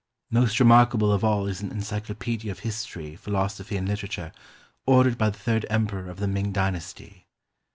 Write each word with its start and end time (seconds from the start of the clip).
Most 0.31 0.59
remarkable 0.59 1.11
of 1.11 1.23
all 1.23 1.45
is 1.45 1.61
an 1.61 1.69
encyclopaedia 1.71 2.51
of 2.51 2.57
history, 2.61 3.15
philosophy, 3.15 3.77
and 3.77 3.87
literature 3.87 4.31
ordered 4.87 5.15
by 5.15 5.29
the 5.29 5.37
third 5.37 5.63
Emperor 5.69 6.09
of 6.09 6.17
the 6.17 6.27
Ming 6.27 6.51
Dynasty. 6.51 7.27